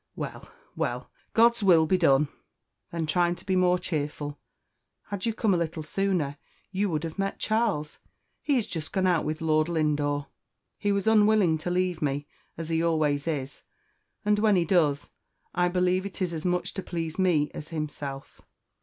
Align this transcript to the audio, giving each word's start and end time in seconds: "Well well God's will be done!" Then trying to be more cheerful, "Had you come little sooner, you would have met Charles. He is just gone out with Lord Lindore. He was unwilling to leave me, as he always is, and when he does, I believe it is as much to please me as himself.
"Well 0.15 0.49
well 0.75 1.11
God's 1.35 1.61
will 1.61 1.85
be 1.85 1.99
done!" 1.99 2.27
Then 2.91 3.05
trying 3.05 3.35
to 3.35 3.45
be 3.45 3.55
more 3.55 3.77
cheerful, 3.77 4.39
"Had 5.09 5.27
you 5.27 5.33
come 5.35 5.51
little 5.55 5.83
sooner, 5.83 6.37
you 6.71 6.89
would 6.89 7.03
have 7.03 7.19
met 7.19 7.37
Charles. 7.37 7.99
He 8.41 8.57
is 8.57 8.65
just 8.67 8.93
gone 8.93 9.05
out 9.05 9.25
with 9.25 9.41
Lord 9.41 9.69
Lindore. 9.69 10.25
He 10.79 10.91
was 10.91 11.05
unwilling 11.05 11.59
to 11.59 11.69
leave 11.69 12.01
me, 12.01 12.25
as 12.57 12.69
he 12.69 12.81
always 12.81 13.27
is, 13.27 13.61
and 14.25 14.39
when 14.39 14.55
he 14.55 14.65
does, 14.65 15.11
I 15.53 15.67
believe 15.67 16.03
it 16.03 16.19
is 16.19 16.33
as 16.33 16.45
much 16.45 16.73
to 16.73 16.81
please 16.81 17.19
me 17.19 17.51
as 17.53 17.67
himself. 17.67 18.41